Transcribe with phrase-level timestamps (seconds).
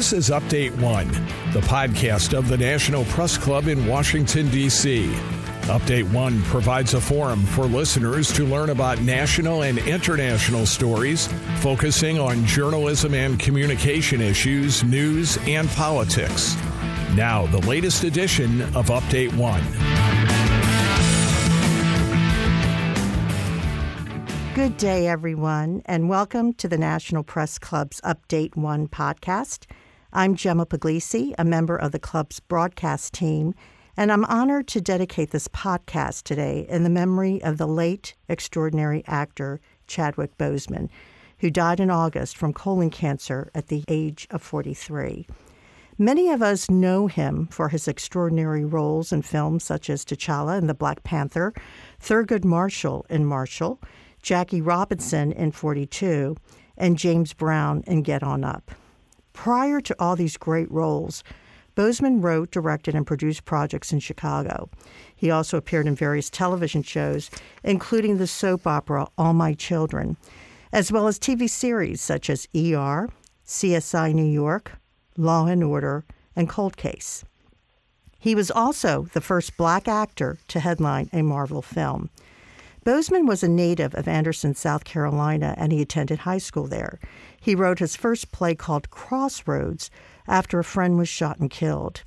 [0.00, 1.08] This is Update One,
[1.52, 5.08] the podcast of the National Press Club in Washington, D.C.
[5.64, 11.28] Update One provides a forum for listeners to learn about national and international stories,
[11.58, 16.56] focusing on journalism and communication issues, news, and politics.
[17.14, 19.60] Now, the latest edition of Update One.
[24.54, 29.66] Good day, everyone, and welcome to the National Press Club's Update One podcast.
[30.12, 33.54] I'm Gemma Puglisi, a member of the club's broadcast team,
[33.96, 39.04] and I'm honored to dedicate this podcast today in the memory of the late extraordinary
[39.06, 40.88] actor Chadwick Boseman,
[41.38, 45.28] who died in August from colon cancer at the age of 43.
[45.96, 50.66] Many of us know him for his extraordinary roles in films such as T'Challa in
[50.66, 51.54] The Black Panther,
[52.02, 53.80] Thurgood Marshall in Marshall,
[54.22, 56.36] Jackie Robinson in 42,
[56.76, 58.72] and James Brown in Get On Up.
[59.32, 61.22] Prior to all these great roles,
[61.76, 64.68] Boseman wrote, directed, and produced projects in Chicago.
[65.14, 67.30] He also appeared in various television shows,
[67.62, 70.16] including the soap opera All My Children,
[70.72, 73.08] as well as TV series such as ER,
[73.46, 74.72] CSI New York,
[75.16, 76.04] Law and Order,
[76.36, 77.24] and Cold Case.
[78.18, 82.10] He was also the first black actor to headline a Marvel film.
[82.84, 86.98] Boseman was a native of Anderson, South Carolina, and he attended high school there.
[87.38, 89.90] He wrote his first play called Crossroads
[90.26, 92.02] after a friend was shot and killed.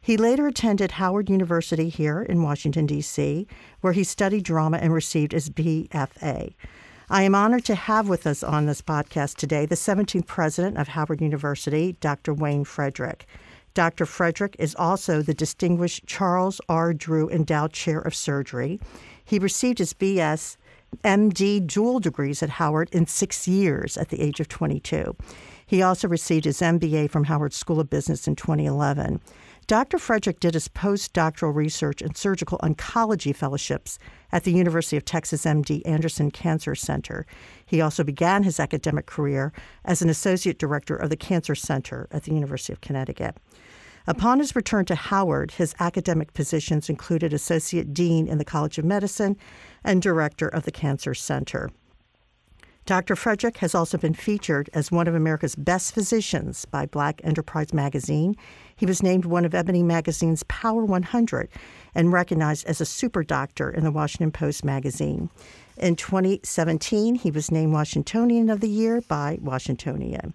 [0.00, 3.46] He later attended Howard University here in Washington, D.C.,
[3.80, 6.54] where he studied drama and received his BFA.
[7.08, 10.88] I am honored to have with us on this podcast today the 17th president of
[10.88, 12.34] Howard University, Dr.
[12.34, 13.26] Wayne Frederick.
[13.74, 14.06] Dr.
[14.06, 16.94] Frederick is also the distinguished Charles R.
[16.94, 18.80] Drew Endowed Chair of Surgery.
[19.26, 20.56] He received his BS
[21.02, 25.16] MD dual degrees at Howard in six years at the age of 22.
[25.66, 29.20] He also received his MBA from Howard School of Business in 2011.
[29.66, 29.98] Dr.
[29.98, 33.98] Frederick did his postdoctoral research and surgical oncology fellowships
[34.30, 37.26] at the University of Texas MD Anderson Cancer Center.
[37.66, 39.52] He also began his academic career
[39.84, 43.36] as an associate director of the Cancer Center at the University of Connecticut.
[44.08, 48.84] Upon his return to Howard, his academic positions included Associate Dean in the College of
[48.84, 49.36] Medicine
[49.82, 51.70] and Director of the Cancer Center.
[52.86, 53.16] Dr.
[53.16, 58.36] Frederick has also been featured as one of America's best physicians by Black Enterprise magazine.
[58.76, 61.48] He was named one of Ebony magazine's Power 100
[61.96, 65.30] and recognized as a super doctor in the Washington Post magazine.
[65.76, 70.32] In 2017, he was named Washingtonian of the Year by Washingtonian.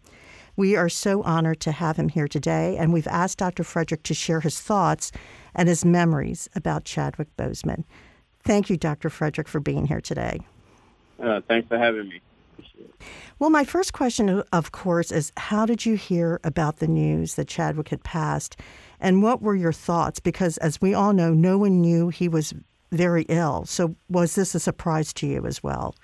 [0.55, 3.63] We are so honored to have him here today, and we've asked Dr.
[3.63, 5.11] Frederick to share his thoughts
[5.55, 7.83] and his memories about Chadwick Boseman.
[8.43, 9.09] Thank you, Dr.
[9.09, 10.39] Frederick, for being here today.
[11.21, 12.21] Uh, thanks for having me.
[13.39, 17.47] Well, my first question, of course, is how did you hear about the news that
[17.47, 18.57] Chadwick had passed?
[18.99, 20.19] And what were your thoughts?
[20.19, 22.53] Because, as we all know, no one knew he was
[22.91, 23.65] very ill.
[23.65, 25.95] So, was this a surprise to you as well?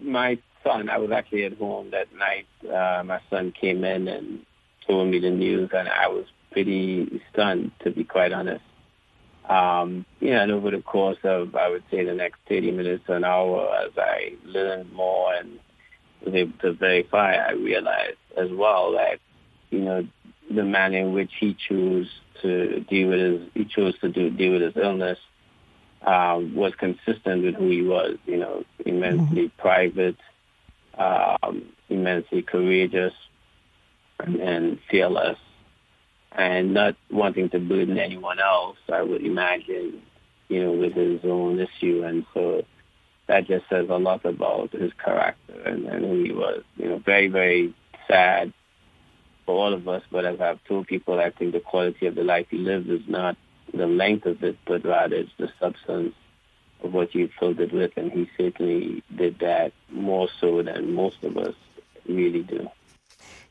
[0.00, 0.88] My son.
[0.90, 2.46] I was actually at home that night.
[2.64, 4.44] Uh, my son came in and
[4.86, 8.64] told me the news, and I was pretty stunned, to be quite honest.
[9.48, 13.04] Um, you know, and over the course of, I would say, the next 30 minutes
[13.06, 15.60] to an hour, as I learned more and
[16.24, 19.20] was able to verify, I realized as well that,
[19.70, 20.06] you know,
[20.50, 22.08] the manner in which he chose
[22.42, 25.18] to deal with his, he chose to do, deal with his illness
[26.06, 29.60] um, was consistent with who he was, you know, immensely mm-hmm.
[29.60, 30.16] private,
[30.98, 33.12] um, immensely courageous
[34.18, 35.38] and, and fearless
[36.32, 40.02] and not wanting to burden anyone else, I would imagine,
[40.48, 42.02] you know, with his own issue.
[42.04, 42.62] And so
[43.26, 46.62] that just says a lot about his character and, and who he was.
[46.76, 47.74] You know, very, very
[48.08, 48.52] sad
[49.46, 50.02] for all of us.
[50.10, 53.00] But as I've told people, I think the quality of the life he lived is
[53.08, 53.36] not
[53.72, 56.14] the length of it, but rather it's the substance
[56.86, 61.22] of what you filled it with, and he certainly did that more so than most
[61.22, 61.54] of us
[62.08, 62.68] really do.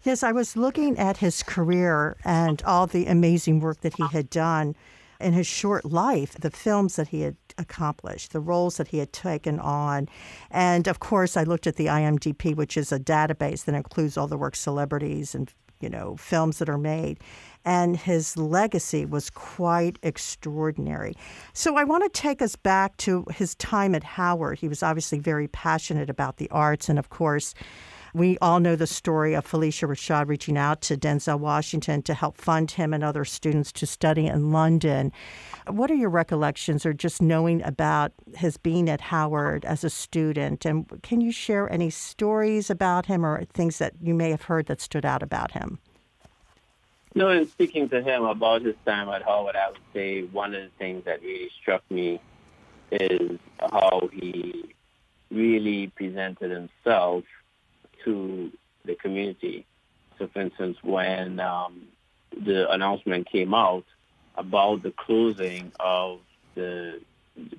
[0.03, 4.29] Yes, I was looking at his career and all the amazing work that he had
[4.29, 4.75] done
[5.19, 9.13] in his short life, the films that he had accomplished, the roles that he had
[9.13, 10.07] taken on.
[10.51, 14.27] And of course, I looked at the IMDb, which is a database that includes all
[14.27, 15.51] the work celebrities and
[15.85, 17.19] you know films that are made
[17.63, 21.13] and his legacy was quite extraordinary.
[21.53, 24.59] So I want to take us back to his time at Howard.
[24.59, 27.55] He was obviously very passionate about the arts, and of course,
[28.15, 32.37] we all know the story of Phylicia Rashad reaching out to Denzel Washington to help
[32.37, 35.11] fund him and other students to study in London.
[35.67, 40.63] What are your recollections or just knowing about his being at Howard as a student?
[40.63, 44.67] And can you share any stories about him or things that you may have heard
[44.67, 45.77] that stood out about him?
[47.15, 50.61] No, in speaking to him about his time at Howard, I would say one of
[50.61, 52.21] the things that really struck me
[52.91, 54.73] is how he
[55.29, 57.25] really presented himself
[58.05, 58.51] to
[58.85, 59.65] the community.
[60.17, 61.87] So, for instance, when um,
[62.31, 63.85] the announcement came out
[64.35, 66.19] about the closing of
[66.55, 67.01] the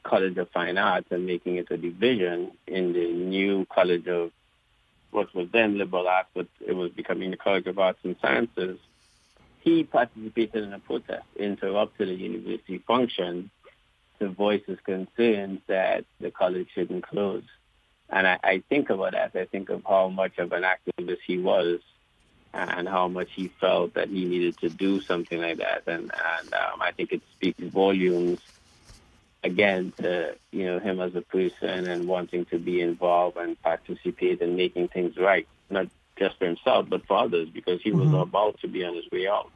[0.02, 4.32] College of Fine Arts and making it a division in the new College of
[5.10, 8.78] what was then liberal arts, but it was becoming the College of Arts and Sciences,
[9.60, 13.50] he participated in a protest, interrupted a university function
[14.18, 17.42] to voice his concerns that the college shouldn't close.
[18.08, 19.32] And I, I think about that.
[19.34, 21.80] I think of how much of an activist he was
[22.54, 25.82] and how much he felt that he needed to do something like that.
[25.86, 28.40] And, and um, I think it speaks volumes,
[29.44, 34.40] again, to, you know, him as a person and wanting to be involved and participate
[34.40, 38.12] in making things right, not just for himself, but for others, because he mm-hmm.
[38.12, 39.50] was about to be on his way out.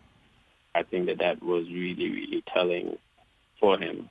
[0.75, 2.99] I think that that was really, really telling
[3.59, 4.11] for him.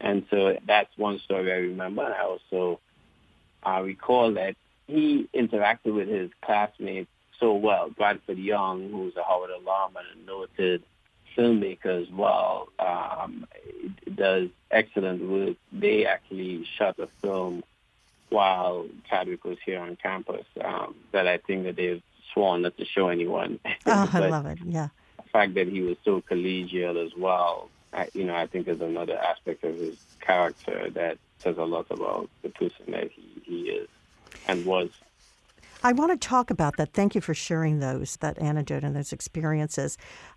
[0.00, 2.04] And so that's one story I remember.
[2.04, 2.80] And I also
[3.64, 7.90] uh, recall that he interacted with his classmates so well.
[7.90, 10.82] Bradford Young, who's a Howard alum and a noted
[11.36, 13.46] filmmaker as well, um,
[14.14, 15.56] does excellent work.
[15.72, 17.62] They actually shot a film
[18.28, 22.02] while Chadwick was here on campus um, that I think that they've
[22.32, 23.58] sworn not to show anyone.
[23.86, 24.58] Oh, I love it.
[24.64, 24.88] Yeah.
[25.16, 28.80] The fact that he was so collegial as well I, you know, I think is
[28.80, 33.70] another aspect of his character that says a lot about the person that he, he
[33.70, 33.88] is
[34.48, 34.90] and was.
[35.82, 36.92] I want to talk about that.
[36.92, 39.96] Thank you for sharing those, that anecdote and those experiences.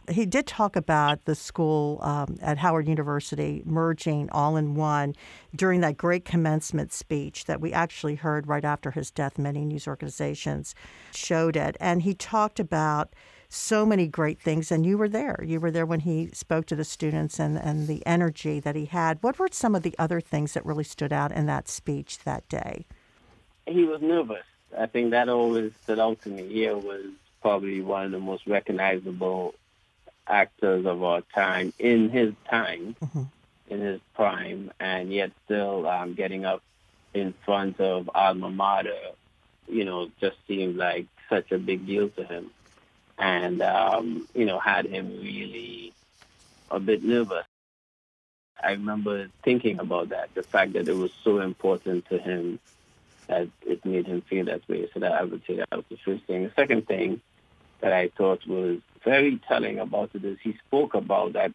[0.10, 5.16] He did talk about the school um, at Howard University merging all in one
[5.54, 9.38] during that great commencement speech that we actually heard right after his death.
[9.38, 10.76] Many news organizations
[11.14, 11.76] showed it.
[11.82, 13.14] And he talked about
[13.54, 14.72] so many great things.
[14.72, 15.44] And you were there.
[15.46, 18.86] You were there when he spoke to the students and, and the energy that he
[18.86, 19.20] had.
[19.22, 22.48] What were some of the other things that really stood out in that speech that
[22.50, 22.86] day?
[23.68, 24.44] He was nervous.
[24.78, 26.48] I think that always stood out to me.
[26.48, 27.06] He was
[27.42, 29.54] probably one of the most recognizable
[30.28, 33.24] actors of our time in his time, mm-hmm.
[33.70, 36.64] in his prime, and yet still um, getting up
[37.14, 38.98] in front of alma mater,
[39.68, 42.50] you know, just seemed like such a big deal to him
[43.18, 45.94] and um, you know had him really
[46.72, 47.46] a bit nervous.
[48.62, 52.60] I remember thinking about that, the fact that it was so important to him
[53.28, 54.88] that it made him feel that way.
[54.94, 56.44] So that I would say that was the first thing.
[56.44, 57.22] The second thing
[57.82, 61.52] that I thought was very telling about it is he spoke about that.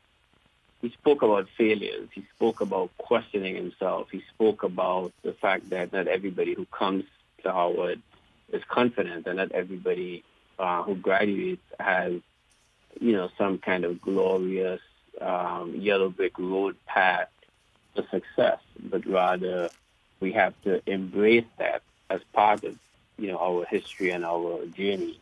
[0.82, 2.08] He spoke about failures.
[2.12, 4.08] He spoke about questioning himself.
[4.12, 7.04] He spoke about the fact that not everybody who comes
[7.42, 8.00] to Howard
[8.52, 10.24] is confident and not everybody
[10.58, 12.14] uh, who graduates has,
[13.00, 14.80] you know, some kind of glorious
[15.20, 17.28] um, yellow brick road path
[17.96, 18.58] to success,
[18.90, 19.70] but rather
[20.20, 22.74] we have to embrace that as part of,
[23.18, 25.20] you know, our history and our journey.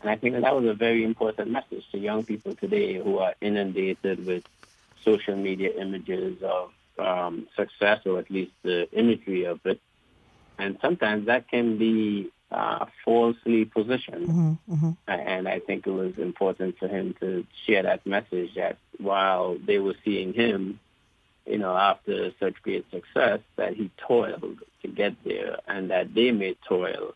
[0.00, 3.18] And I think that, that was a very important message to young people today who
[3.18, 4.44] are inundated with
[5.04, 9.80] social media images of um, success, or at least the imagery of it.
[10.58, 14.28] And sometimes that can be uh, falsely positioned.
[14.28, 14.90] Mm-hmm, mm-hmm.
[15.06, 19.78] And I think it was important for him to share that message that while they
[19.78, 20.80] were seeing him,
[21.46, 26.30] you know, after such great success, that he toiled to get there and that they
[26.30, 27.14] may toil,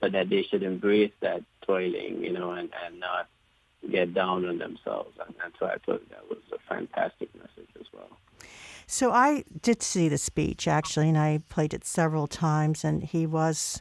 [0.00, 3.28] but that they should embrace that toiling, you know, and, and not
[3.90, 5.16] get down on themselves.
[5.26, 8.08] And that's why I thought that was a fantastic message as well.
[8.86, 13.26] So I did see the speech actually, and I played it several times, and he
[13.26, 13.80] was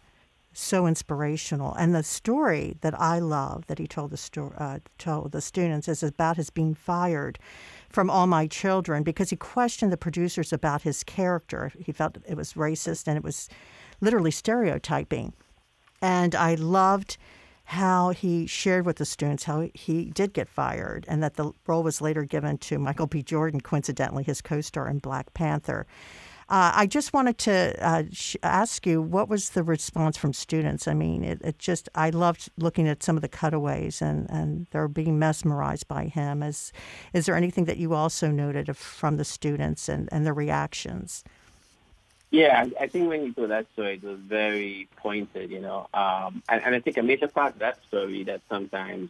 [0.53, 1.73] so inspirational.
[1.75, 5.87] And the story that I love that he told the story, uh, told the students
[5.87, 7.39] is about his being fired
[7.89, 11.71] from All My Children because he questioned the producers about his character.
[11.79, 13.49] He felt it was racist and it was
[14.01, 15.33] literally stereotyping.
[16.01, 17.17] And I loved
[17.65, 21.83] how he shared with the students how he did get fired and that the role
[21.83, 23.21] was later given to Michael B.
[23.21, 25.85] Jordan, coincidentally, his co star in Black Panther.
[26.49, 30.87] Uh, I just wanted to uh, sh- ask you what was the response from students?
[30.87, 34.65] I mean, it, it, just, I loved looking at some of the cutaways and, and
[34.71, 36.41] they're being mesmerized by him.
[36.41, 36.73] Is,
[37.13, 41.23] is there anything that you also noted from the students and, and their reactions?
[42.31, 45.87] Yeah, I think when you told that story, it was very pointed, you know.
[45.93, 49.09] Um, and, and, I think a major part of that story that sometimes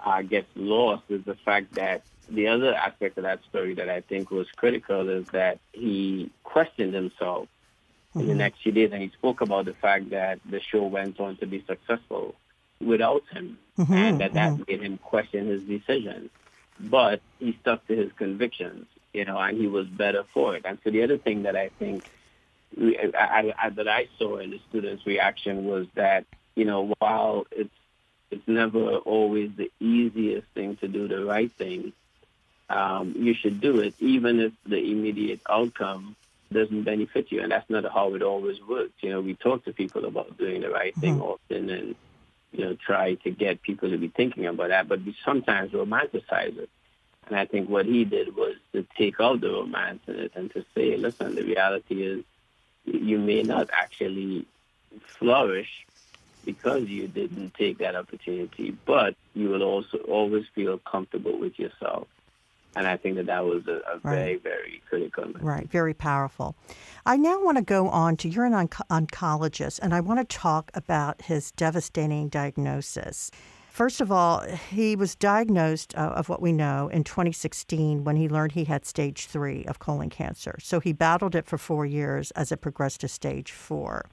[0.00, 4.00] uh, gets lost is the fact that the other aspect of that story that I
[4.00, 8.20] think was critical is that he questioned himself mm-hmm.
[8.20, 8.38] in the mm-hmm.
[8.38, 11.46] next few days, and he spoke about the fact that the show went on to
[11.46, 12.34] be successful,
[12.80, 14.62] without him, mm-hmm, and that that mm-hmm.
[14.66, 16.30] made him question his decisions.
[16.80, 20.62] But he stuck to his convictions, you know, and he was better for it.
[20.64, 22.04] And so the other thing that I think
[22.76, 26.24] I, I, that I saw in the students' reaction was that,
[26.56, 27.70] you know, while it's
[28.30, 31.92] it's never always the easiest thing to do the right thing,
[32.72, 36.16] um, you should do it, even if the immediate outcome
[36.50, 37.42] doesn't benefit you.
[37.42, 38.94] And that's not how it always works.
[39.00, 41.22] You know, we talk to people about doing the right thing mm-hmm.
[41.22, 41.94] often and,
[42.52, 46.56] you know, try to get people to be thinking about that, but we sometimes romanticize
[46.58, 46.70] it.
[47.26, 50.50] And I think what he did was to take out the romance in it and
[50.52, 52.24] to say, listen, the reality is
[52.84, 54.46] you may not actually
[55.06, 55.86] flourish
[56.44, 62.08] because you didn't take that opportunity, but you will also always feel comfortable with yourself.
[62.74, 64.02] And I think that that was a, a right.
[64.02, 65.24] very, very critical.
[65.24, 65.44] moment.
[65.44, 66.56] Right, very powerful.
[67.04, 70.36] I now want to go on to you're an onc- oncologist, and I want to
[70.36, 73.30] talk about his devastating diagnosis.
[73.72, 78.28] First of all, he was diagnosed uh, of what we know in 2016 when he
[78.28, 80.58] learned he had stage three of colon cancer.
[80.60, 84.04] So he battled it for four years as it progressed to stage four.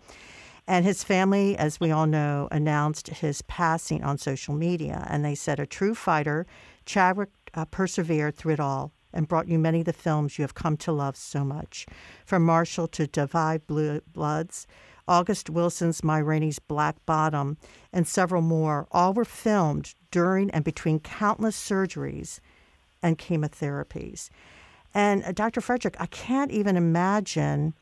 [0.65, 5.05] And his family, as we all know, announced his passing on social media.
[5.09, 6.45] And they said, a true fighter,
[6.89, 10.55] Chadwick uh, persevered through it all and brought you many of the films you have
[10.55, 11.85] come to love so much.
[12.25, 13.67] From Marshall to Da 5
[14.11, 14.65] Bloods,
[15.07, 17.57] August Wilson's Ma Rainey's Black Bottom,
[17.93, 22.39] and several more, all were filmed during and between countless surgeries
[23.03, 24.31] and chemotherapies.
[24.91, 25.61] And uh, Dr.
[25.61, 27.75] Frederick, I can't even imagine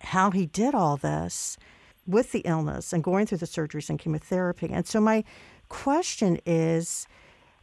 [0.00, 1.58] how he did all this
[2.06, 4.70] with the illness and going through the surgeries and chemotherapy.
[4.72, 5.24] And so my
[5.68, 7.06] question is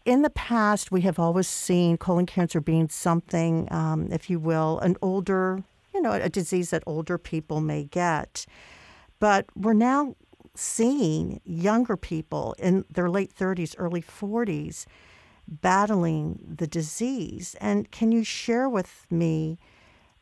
[0.07, 4.79] in the past, we have always seen colon cancer being something, um, if you will,
[4.79, 5.61] an older,
[5.93, 8.45] you know, a disease that older people may get.
[9.19, 10.15] But we're now
[10.55, 14.85] seeing younger people in their late 30s, early 40s
[15.45, 17.57] battling the disease.
[17.59, 19.57] And can you share with me,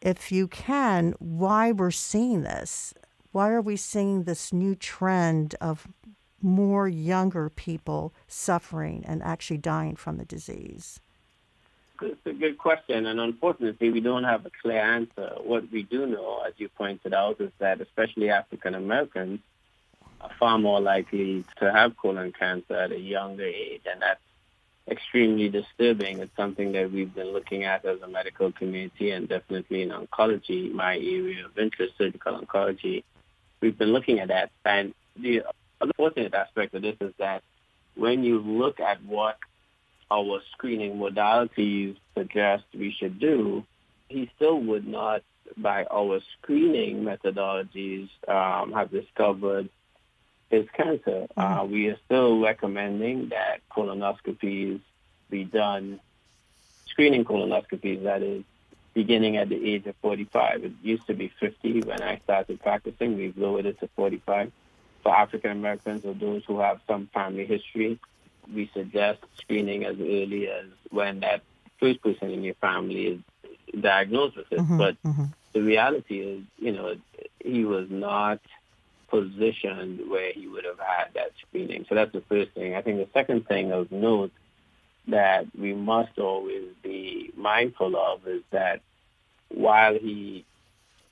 [0.02, 2.96] if you can, why we're seeing this?
[3.34, 5.88] Why are we seeing this new trend of
[6.46, 11.00] more younger people suffering and actually dying from the disease?
[12.02, 15.36] It's a good question, and unfortunately, we don't have a clear answer.
[15.42, 19.40] What we do know, as you pointed out, is that especially African Americans
[20.22, 24.20] are far more likely to have colon cancer at a younger age, and that's
[24.90, 26.20] extremely disturbing.
[26.20, 30.72] It's something that we've been looking at as a medical community, and definitely in oncology,
[30.72, 33.04] my area of interest, surgical oncology
[33.62, 34.52] we've been looking at that.
[34.64, 35.44] And the
[35.82, 37.44] unfortunate aspect of this is that
[37.96, 39.38] when you look at what
[40.12, 43.64] our screening modalities suggest we should do,
[44.10, 45.24] he still would not,
[45.58, 49.70] by our screening methodologies, um, have discovered
[50.50, 51.28] his cancer.
[51.38, 51.40] Mm-hmm.
[51.40, 54.82] Uh, we are still recommending that colonoscopies
[55.30, 56.00] be done,
[56.88, 58.44] screening colonoscopies, that is,
[58.94, 60.64] beginning at the age of 45.
[60.64, 63.18] It used to be 50 when I started practicing.
[63.18, 64.52] We've lowered it to 45.
[65.06, 68.00] For African Americans or those who have some family history,
[68.52, 71.44] we suggest screening as early as when that
[71.80, 73.20] first person in your family is
[73.82, 74.60] diagnosed with it.
[74.60, 75.26] Mm-hmm, but mm-hmm.
[75.54, 76.96] the reality is, you know,
[77.40, 78.40] he was not
[79.10, 81.86] positioned where he would have had that screening.
[81.88, 82.76] So that's the first thing.
[82.76, 84.32] I think the second thing of note
[85.08, 88.82] that we must always be mindful of is that
[89.50, 90.46] while he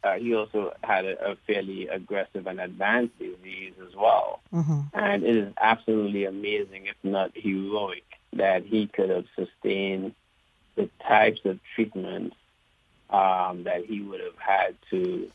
[0.04, 4.82] uh, he also had a, a, fairly aggressive and advanced disease as well, mm-hmm.
[4.94, 10.14] and it is absolutely amazing, if not heroic, that he could have sustained
[10.76, 12.36] the types of treatments
[13.10, 15.32] um, that he would have had to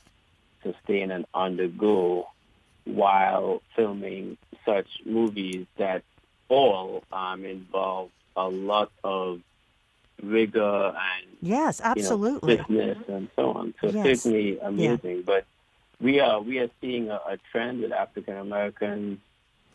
[0.63, 2.29] sustain and undergo
[2.85, 6.03] while filming such movies that
[6.49, 9.41] all um, involve a lot of
[10.23, 13.75] rigor and yes, absolutely, you know, fitness and so on.
[13.81, 14.23] So yes.
[14.23, 15.17] certainly amazing.
[15.17, 15.23] Yeah.
[15.25, 15.47] But
[16.01, 19.19] we are we are seeing a, a trend with African Americans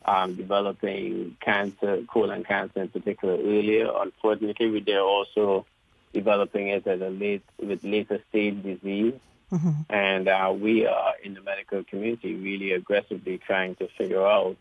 [0.05, 3.89] um, developing cancer, colon cancer in particular, earlier.
[3.99, 5.65] Unfortunately, they're also
[6.13, 9.13] developing it at a late with later stage disease.
[9.51, 9.71] Mm-hmm.
[9.89, 14.57] And uh, we are in the medical community really aggressively trying to figure out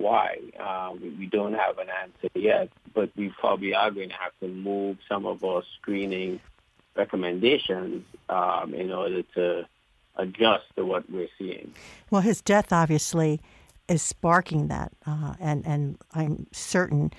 [0.00, 0.38] why.
[0.58, 4.32] Uh, we, we, don't have an answer yet, but we probably are going to have
[4.40, 6.40] to move some of our screening
[6.96, 9.66] recommendations um, in order to
[10.16, 11.74] adjust to what we're seeing.
[12.10, 13.40] Well, his death obviously
[13.88, 17.12] is sparking that, uh, and and I'm certain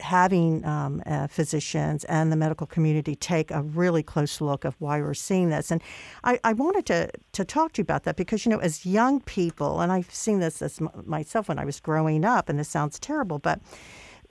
[0.00, 5.00] having um, uh, physicians and the medical community take a really close look of why
[5.00, 5.70] we're seeing this.
[5.70, 5.82] And
[6.24, 9.20] I, I, wanted to, to talk to you about that because, you know, as young
[9.20, 12.68] people, and I've seen this as m- myself when I was growing up, and this
[12.68, 13.60] sounds terrible, but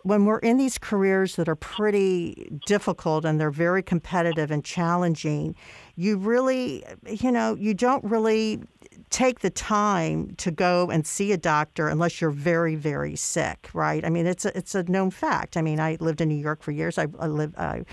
[0.03, 5.55] when we're in these careers that are pretty difficult and they're very competitive and challenging,
[5.95, 8.61] you really, you know, you don't really
[9.09, 14.05] take the time to go and see a doctor unless you're very, very sick, right?
[14.05, 15.57] I mean, it's a, it's a known fact.
[15.57, 16.97] I mean, I lived in New York for years.
[16.97, 17.83] I, I lived, I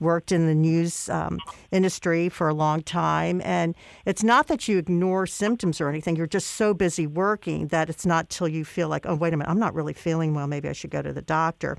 [0.00, 1.38] worked in the news um,
[1.70, 6.16] industry for a long time, and it's not that you ignore symptoms or anything.
[6.16, 9.36] You're just so busy working that it's not till you feel like, oh, wait a
[9.36, 10.46] minute, I'm not really feeling well.
[10.46, 11.76] Maybe I should go to the doctor.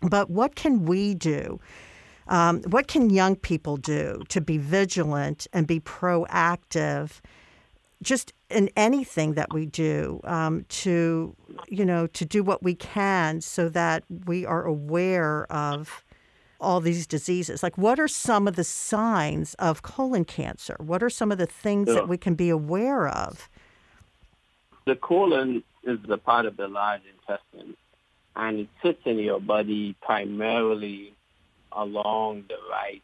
[0.00, 1.60] But what can we do?
[2.28, 7.20] Um, what can young people do to be vigilant and be proactive?
[8.02, 11.34] Just in anything that we do um, to
[11.68, 16.04] you know to do what we can so that we are aware of
[16.60, 17.62] all these diseases.
[17.62, 20.76] Like what are some of the signs of colon cancer?
[20.78, 23.48] What are some of the things that we can be aware of?
[24.84, 27.76] The colon is the part of the large intestine
[28.36, 31.14] and it sits in your body primarily
[31.72, 33.02] along the right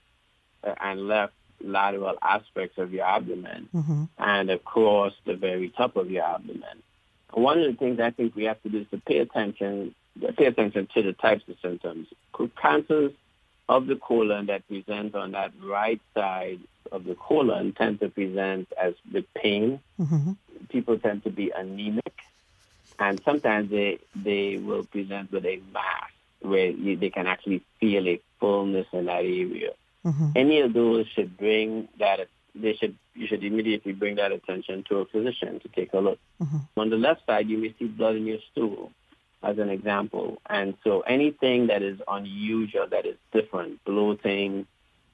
[0.81, 4.05] and left lateral aspects of your abdomen mm-hmm.
[4.19, 6.83] and across the very top of your abdomen.
[7.33, 9.95] One of the things I think we have to do is to pay attention,
[10.37, 12.09] pay attention to the types of symptoms.
[12.61, 13.13] Cancers
[13.69, 16.61] of the colon that present on that right side
[16.91, 19.81] of the colon tend to present as with pain.
[20.01, 20.33] Mm-hmm.
[20.71, 22.15] People tend to be anemic,
[22.99, 26.11] and sometimes they they will present with a mass
[26.41, 29.73] where you, they can actually feel a fullness in that area.
[30.05, 30.31] Mm-hmm.
[30.37, 34.99] Any of those should bring that they should you should immediately bring that attention to
[34.99, 36.19] a physician to take a look.
[36.41, 36.59] Mm-hmm.
[36.77, 38.93] On the left side, you may see blood in your stool,
[39.43, 44.67] as an example, and so anything that is unusual, that is different, bloating,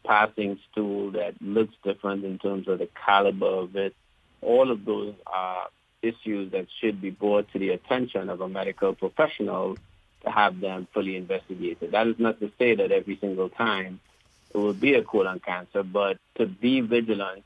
[0.04, 3.94] passing stool that looks different in terms of the caliber of it,
[4.42, 5.68] all of those are
[6.02, 9.76] issues that should be brought to the attention of a medical professional
[10.22, 11.92] to have them fully investigated.
[11.92, 14.00] That is not to say that every single time
[14.54, 17.44] it will be a colon cancer, but to be vigilant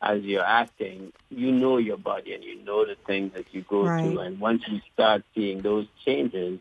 [0.00, 3.84] as you're acting, you know your body and you know the things that you go
[3.84, 4.04] right.
[4.04, 4.20] through.
[4.20, 6.60] And once you start seeing those changes,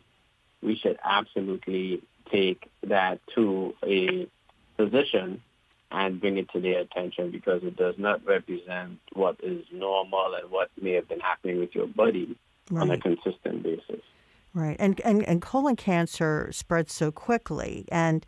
[0.62, 2.02] we should absolutely
[2.32, 4.28] take that to a
[4.78, 5.42] physician
[5.92, 10.50] and bring it to their attention because it does not represent what is normal and
[10.50, 12.36] what may have been happening with your body
[12.72, 12.82] right.
[12.82, 14.02] on a consistent basis.
[14.56, 14.76] Right.
[14.80, 18.26] And, and and colon cancer spreads so quickly and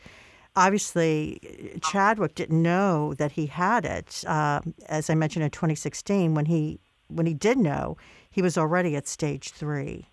[0.55, 4.23] obviously Chadwick didn't know that he had it.
[4.27, 7.97] Uh, as I mentioned in 2016, when he when he did know,
[8.29, 10.09] he was already at stage three.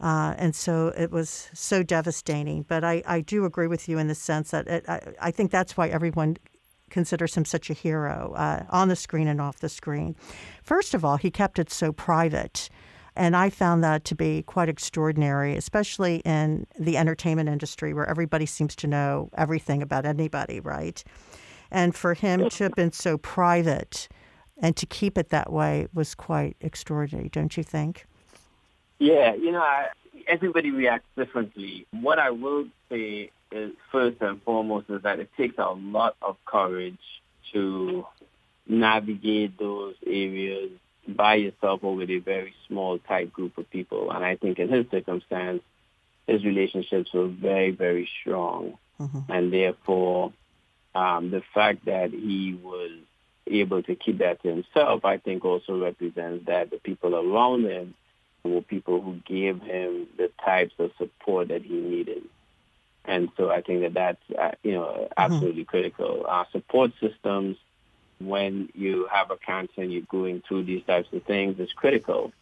[0.00, 2.62] Uh, and so it was so devastating.
[2.62, 5.50] But I, I do agree with you in the sense that it, I, I think
[5.50, 6.38] that's why everyone
[6.88, 10.16] considers him such a hero uh, on the screen and off the screen.
[10.62, 12.68] First of all, he kept it so private.
[13.20, 18.46] And I found that to be quite extraordinary, especially in the entertainment industry where everybody
[18.46, 21.04] seems to know everything about anybody, right?
[21.70, 24.08] And for him to have been so private
[24.62, 28.06] and to keep it that way was quite extraordinary, don't you think?
[28.98, 29.88] Yeah, you know, I,
[30.26, 31.86] everybody reacts differently.
[31.90, 36.38] What I will say is first and foremost is that it takes a lot of
[36.46, 37.20] courage
[37.52, 38.06] to
[38.66, 40.70] navigate those areas
[41.16, 44.10] by yourself or with a very small, tight group of people.
[44.10, 45.62] And I think in his circumstance,
[46.26, 48.78] his relationships were very, very strong.
[48.98, 49.32] Mm-hmm.
[49.32, 50.32] And therefore,
[50.94, 52.90] um, the fact that he was
[53.46, 57.94] able to keep that to himself, I think also represents that the people around him
[58.44, 62.22] were people who gave him the types of support that he needed.
[63.04, 65.12] And so I think that that's, uh, you know, mm-hmm.
[65.16, 65.70] absolutely mm-hmm.
[65.70, 66.24] critical.
[66.28, 67.56] Our support systems
[68.20, 72.32] when you have a cancer and you're going through these types of things is critical.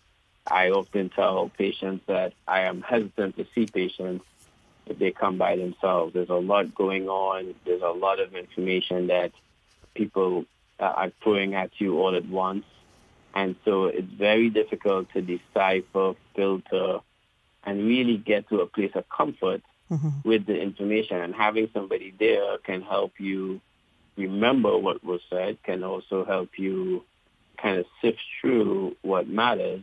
[0.46, 4.24] I often tell patients that I am hesitant to see patients
[4.86, 6.14] if they come by themselves.
[6.14, 7.54] There's a lot going on.
[7.64, 9.32] There's a lot of information that
[9.94, 10.46] people
[10.80, 12.64] are throwing at you all at once.
[13.34, 17.00] And so it's very difficult to decipher, filter,
[17.64, 20.08] and really get to a place of comfort mm-hmm.
[20.24, 21.20] with the information.
[21.20, 23.60] And having somebody there can help you
[24.18, 27.04] remember what was said can also help you
[27.60, 29.82] kind of sift through what matters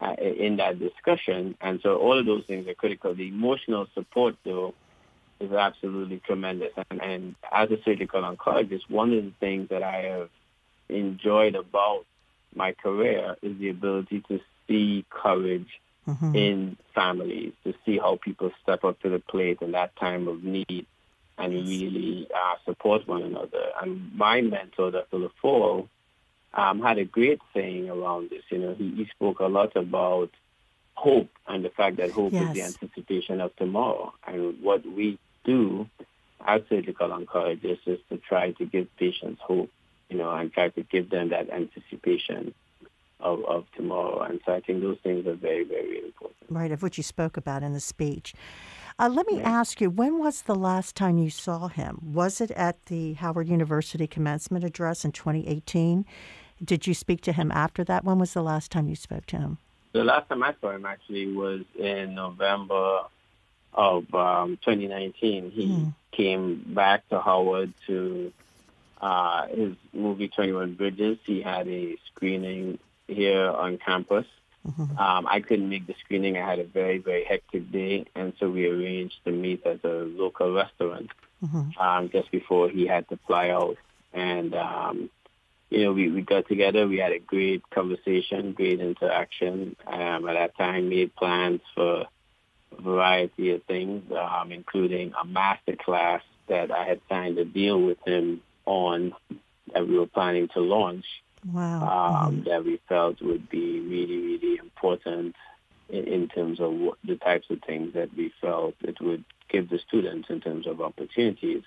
[0.00, 1.56] uh, in that discussion.
[1.60, 3.14] And so all of those things are critical.
[3.14, 4.74] The emotional support, though,
[5.40, 6.72] is absolutely tremendous.
[6.90, 10.30] And, and as a surgical oncologist, one of the things that I have
[10.88, 12.04] enjoyed about
[12.54, 16.34] my career is the ability to see courage mm-hmm.
[16.34, 20.44] in families to see how people step up to the plate in that time of
[20.44, 20.86] need
[21.42, 23.70] and really uh, support one another.
[23.80, 25.16] And my mentor, Dr.
[25.18, 25.88] Leffall,
[26.54, 28.42] um, had a great saying around this.
[28.48, 30.30] You know, he, he spoke a lot about
[30.94, 32.44] hope and the fact that hope yes.
[32.44, 34.14] is the anticipation of tomorrow.
[34.24, 35.88] And what we do
[36.46, 39.70] as surgical oncologists is to try to give patients hope,
[40.08, 42.54] you know, and try to give them that anticipation
[43.18, 44.20] of, of tomorrow.
[44.20, 46.36] And so I think those things are very, very important.
[46.48, 48.32] Right, of which you spoke about in the speech.
[48.98, 51.98] Uh, let me ask you, when was the last time you saw him?
[52.12, 56.04] Was it at the Howard University commencement address in 2018?
[56.64, 58.04] Did you speak to him after that?
[58.04, 59.58] When was the last time you spoke to him?
[59.92, 63.02] The last time I saw him actually was in November
[63.74, 65.50] of um, 2019.
[65.50, 65.94] He mm.
[66.12, 68.32] came back to Howard to
[69.00, 71.18] uh, his movie 21 Bridges.
[71.24, 72.78] He had a screening
[73.08, 74.26] here on campus.
[74.66, 74.96] Mm-hmm.
[74.96, 76.36] Um, I couldn't make the screening.
[76.36, 80.04] I had a very, very hectic day, and so we arranged to meet at a
[80.04, 81.10] local restaurant
[81.42, 81.78] mm-hmm.
[81.80, 83.76] um, just before he had to fly out.
[84.12, 85.10] And um,
[85.72, 86.86] you know, we, we got together.
[86.86, 89.74] We had a great conversation, great interaction.
[89.86, 92.02] Um, at that time, made plans for
[92.76, 97.80] a variety of things, um, including a master class that I had signed a deal
[97.80, 99.14] with him on
[99.72, 101.06] that we were planning to launch.
[101.46, 102.26] Wow.
[102.26, 102.48] Um, mm-hmm.
[102.48, 105.34] That we felt would be really, really important
[105.88, 109.68] in, in terms of what, the types of things that we felt it would give
[109.68, 111.62] the students in terms of opportunities.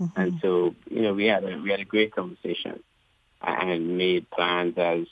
[0.00, 0.20] Mm-hmm.
[0.20, 2.82] And so, you know, we had a we had a great conversation
[3.42, 5.06] and made plans as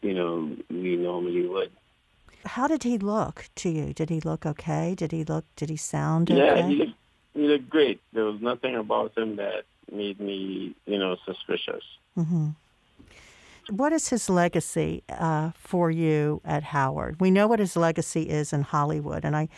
[0.00, 1.70] you know we normally would.
[2.44, 3.92] How did he look to you?
[3.92, 4.94] Did he look okay?
[4.94, 5.44] Did he look?
[5.56, 6.40] Did he sound okay?
[6.40, 6.92] Yeah, he looked,
[7.34, 8.00] he looked great.
[8.12, 11.84] There was nothing about him that made me, you know, suspicious.
[12.16, 12.50] Mm-hmm.
[13.70, 17.20] What is his legacy uh, for you at Howard?
[17.20, 19.48] We know what his legacy is in Hollywood, and I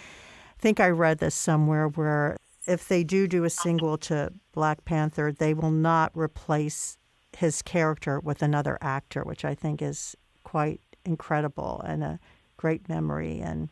[0.59, 2.37] think I read this somewhere where
[2.67, 6.97] if they do do a sequel to Black Panther, they will not replace
[7.37, 12.21] his character with another actor, which I think is quite incredible and a
[12.57, 13.69] great memory and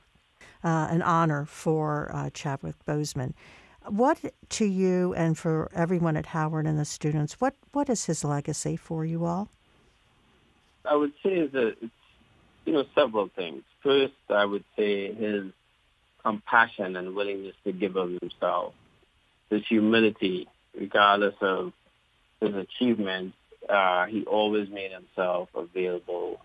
[0.65, 3.33] uh, an honor for uh, Chadwick Boseman.
[3.87, 4.19] What
[4.51, 7.41] to you and for everyone at Howard and the students?
[7.41, 9.49] What what is his legacy for you all?
[10.85, 11.93] I would say that it's
[12.65, 13.63] you know several things.
[13.83, 15.53] First, I would say his
[16.23, 18.75] compassion and willingness to give of himself,
[19.51, 21.73] his humility, regardless of
[22.41, 23.37] his achievements,
[23.69, 26.41] uh, he always made himself available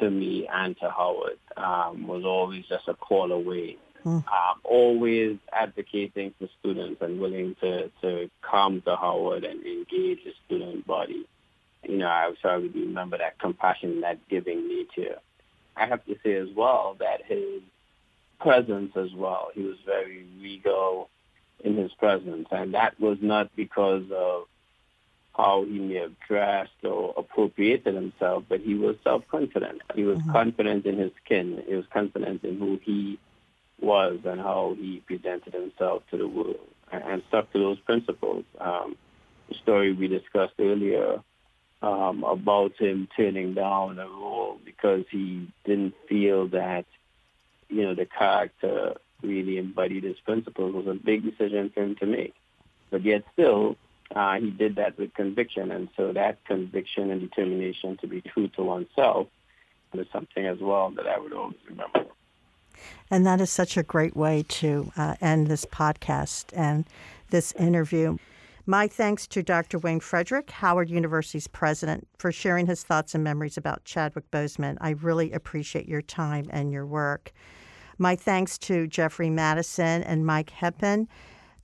[0.00, 1.38] to me and to Howard.
[1.56, 3.76] Um, was always just a call away.
[4.04, 4.16] Mm.
[4.16, 10.32] Um, always advocating for students and willing to, to come to Howard and engage the
[10.44, 11.26] student body.
[11.88, 15.18] You know, I sorry to remember that compassion, that giving nature.
[15.76, 17.62] I have to say as well that his
[18.40, 21.08] presence as well, he was very regal
[21.60, 22.46] in his presence.
[22.50, 24.44] And that was not because of
[25.36, 29.82] how he may have dressed or appropriated himself, but he was self-confident.
[29.94, 30.32] He was mm-hmm.
[30.32, 31.62] confident in his skin.
[31.66, 33.18] He was confident in who he
[33.80, 38.44] was and how he presented himself to the world and, and stuck to those principles.
[38.60, 38.96] Um,
[39.48, 41.20] the story we discussed earlier
[41.84, 46.86] um, about him turning down a role because he didn't feel that,
[47.68, 52.06] you know, the character really embodied his principles was a big decision for him to
[52.06, 52.34] make.
[52.90, 53.76] But yet still,
[54.14, 55.70] uh, he did that with conviction.
[55.70, 59.28] And so that conviction and determination to be true to oneself
[59.92, 62.06] is something as well that I would always remember.
[63.10, 66.86] And that is such a great way to uh, end this podcast and
[67.30, 68.16] this interview.
[68.66, 69.78] My thanks to Dr.
[69.78, 74.78] Wayne Frederick, Howard University's president, for sharing his thoughts and memories about Chadwick Boseman.
[74.80, 77.32] I really appreciate your time and your work.
[77.98, 81.08] My thanks to Jeffrey Madison and Mike Heppen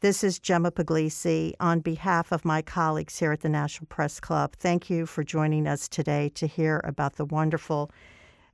[0.01, 4.55] this is Gemma Puglisi on behalf of my colleagues here at the National Press Club.
[4.57, 7.91] Thank you for joining us today to hear about the wonderful,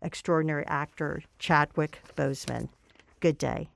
[0.02, 2.68] extraordinary actor Chadwick Boseman.
[3.20, 3.68] Good day.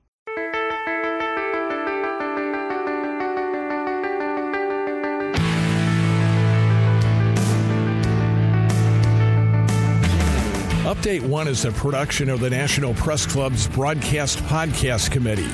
[10.91, 15.49] Update One is a production of the National Press Club's Broadcast Podcast Committee.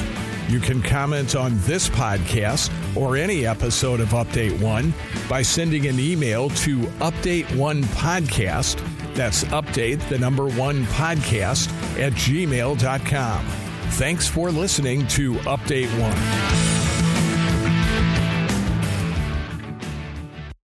[0.52, 4.96] You can comment on this podcast or any episode of Update One
[5.30, 8.84] by sending an email to Update One Podcast.
[9.14, 11.70] That's update the number one podcast
[12.00, 13.46] at gmail.com.
[13.92, 16.77] Thanks for listening to Update One.